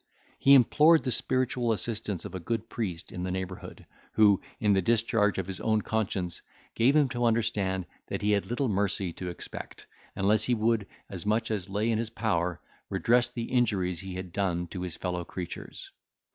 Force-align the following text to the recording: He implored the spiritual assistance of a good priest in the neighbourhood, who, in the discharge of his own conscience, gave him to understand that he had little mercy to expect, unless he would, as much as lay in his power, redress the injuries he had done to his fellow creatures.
He 0.39 0.55
implored 0.55 1.03
the 1.03 1.11
spiritual 1.11 1.71
assistance 1.71 2.25
of 2.25 2.33
a 2.33 2.39
good 2.39 2.69
priest 2.69 3.11
in 3.11 3.21
the 3.21 3.29
neighbourhood, 3.29 3.85
who, 4.13 4.41
in 4.59 4.73
the 4.73 4.81
discharge 4.81 5.37
of 5.37 5.45
his 5.45 5.59
own 5.59 5.83
conscience, 5.83 6.41
gave 6.73 6.95
him 6.95 7.07
to 7.09 7.23
understand 7.25 7.85
that 8.07 8.23
he 8.23 8.31
had 8.31 8.47
little 8.47 8.67
mercy 8.67 9.13
to 9.13 9.29
expect, 9.29 9.85
unless 10.15 10.45
he 10.45 10.55
would, 10.55 10.87
as 11.07 11.23
much 11.27 11.51
as 11.51 11.69
lay 11.69 11.91
in 11.91 11.99
his 11.99 12.09
power, 12.09 12.59
redress 12.89 13.29
the 13.29 13.51
injuries 13.51 13.99
he 13.99 14.15
had 14.15 14.33
done 14.33 14.65
to 14.69 14.81
his 14.81 14.97
fellow 14.97 15.23
creatures. 15.23 15.91